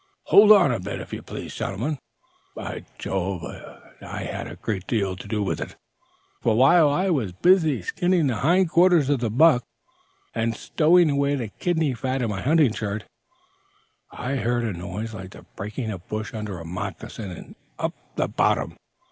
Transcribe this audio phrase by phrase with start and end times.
[0.33, 1.99] "Hold on a bit, if you please, gentlemen;
[2.55, 5.75] by Jove, it had a great deal to do with it.
[6.41, 9.63] For, while I was busy skinning the hind quarters of the buck,
[10.33, 13.03] and stowing away the kidney fat in my hunting shirt,
[14.09, 18.77] I heard a noise like the breaking of brush under a moccasin up 'the bottom.'